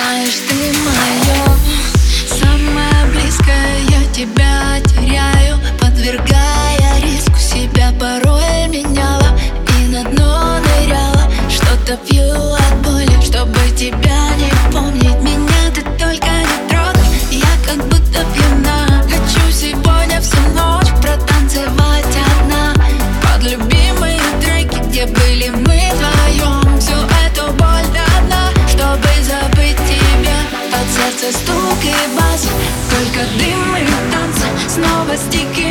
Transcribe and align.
знаешь, 0.00 0.40
ты 0.48 0.54
мое 0.80 1.56
Самое 2.40 3.06
близкое 3.12 3.80
я 3.88 4.12
тебя 4.12 4.80
теряю 4.84 5.58
Подвергая 5.80 7.00
риску. 7.02 7.38
Себя 7.38 7.92
порой 7.98 8.68
меняла 8.68 9.38
И 9.78 9.88
на 9.88 10.04
дно 10.04 10.58
ныряла. 10.60 11.30
Что-то 11.48 11.96
пью 12.08 12.22
от 12.24 12.76
боли, 12.82 13.22
чтобы 13.22 13.58
тебя 13.76 14.30
не 14.36 14.72
помнить. 14.72 15.29
sticking 35.20 35.69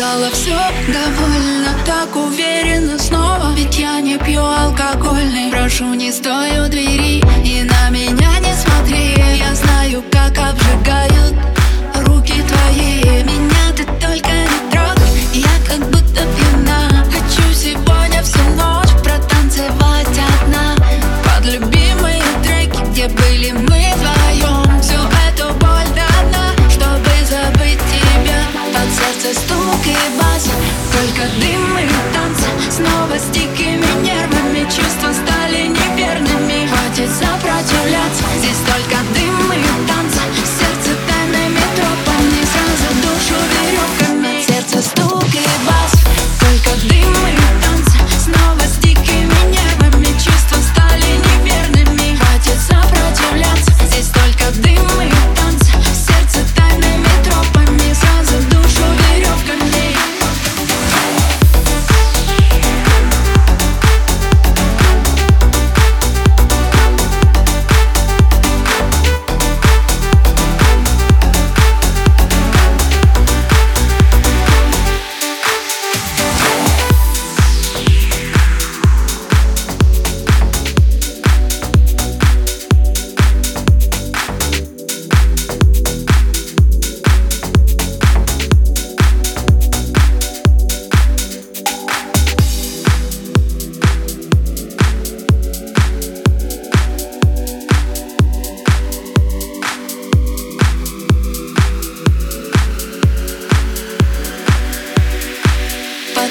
сказала 0.00 0.30
все 0.30 0.56
довольно 0.86 1.74
Так 1.84 2.16
уверенно 2.16 2.98
снова, 2.98 3.52
ведь 3.54 3.78
я 3.78 4.00
не 4.00 4.16
пью 4.16 4.42
алкогольный. 4.42 5.50
Прошу, 5.50 5.92
не 5.92 6.10
стою 6.10 6.68
дверь 6.68 6.79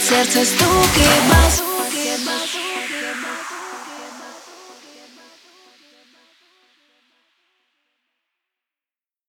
сердце 0.09 0.43
стук 0.43 0.97
и 0.97 1.29
бас 1.29 1.68